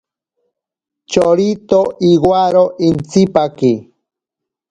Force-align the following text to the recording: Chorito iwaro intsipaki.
Chorito 1.11 1.81
iwaro 2.11 2.65
intsipaki. 2.87 3.73